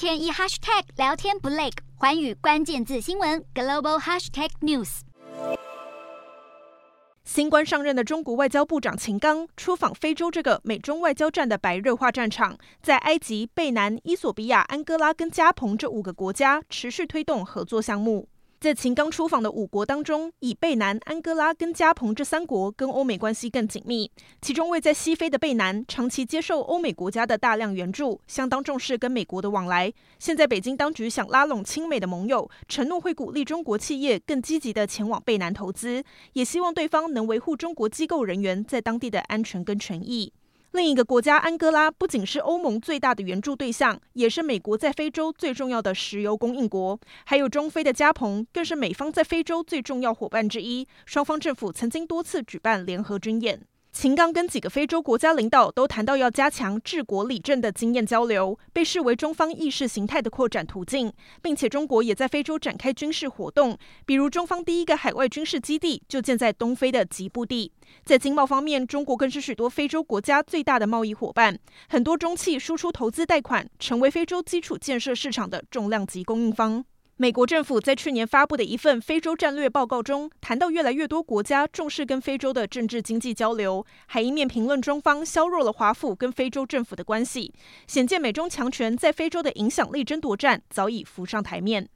[0.00, 5.00] 天一 hashtag 聊天不累，环宇关键字新闻 global hashtag news。
[7.22, 18.26] 新官上任的中国外交部长秦刚出访非洲这个美中外交战的白热化战场，在埃及、贝南、伊索比亚、安哥拉跟加蓬这五个国家持续推动合作项目。
[18.60, 24.10] 在秦刚出访的五国当中，以贝南、安哥拉跟加蓬这三国跟欧美关系更紧密。
[24.42, 29.90] 其中位在西非的贝南，长期接受欧美国家的大量援助，相当重视跟美国的往来。
[30.18, 36.04] 现在北京当局想拉拢亲美的盟友，承诺会鼓励中国企业更积极地前往贝南投资，
[36.34, 40.30] 也希望对方能维护中国机构人员在当地的安全跟权益。
[40.72, 46.98] 另一个国家安哥拉不仅是欧盟最大的援助对象，也是美国在非洲最重要的石油供应国。
[47.24, 50.86] 还有中非的加蓬，更是美方在非洲最重要伙伴之一。
[51.04, 53.60] 双方政府曾经多次举办联合军演。
[53.92, 67.72] 秦刚跟几个非洲国家领导都谈到要加强治国理政的经验交流，被视为中方意识形态的扩展途径，并且中国也在非洲展开军事活动，比如中方第一个海外军事基地就建在东非的吉布地。
[68.04, 76.84] 在经贸方面，中国更是许多非洲国家最大的贸易伙伴，很多中企输出投资贷款，成为非洲基础建设市场的重量级供应方。
[77.20, 87.52] 美国政府在去年发布的一份非洲战略报告中，谈到越来越多国家重视跟非洲的政治经济交流，还一面评论中方削弱了华府跟非洲政府的关系，
[87.86, 91.90] 显见美中强权在非洲的影响力争夺战早已浮上台面。